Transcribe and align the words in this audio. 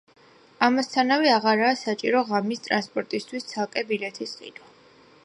ამასთანავე 0.67 1.29
აღარაა 1.33 1.75
საჭირო 1.83 2.23
ღამის 2.31 2.65
ტრანსპორტისთვის 2.69 3.47
ცალკე 3.55 3.87
ბილეთის 3.93 4.39
ყიდვა. 4.41 4.73